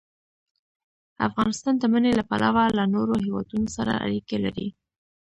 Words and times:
افغانستان 1.27 1.73
د 1.79 1.83
منی 1.93 2.11
له 2.19 2.23
پلوه 2.29 2.63
له 2.77 2.83
نورو 2.95 3.13
هېوادونو 3.25 3.67
سره 3.77 3.91
اړیکې 4.05 4.37
لري. 4.45 4.67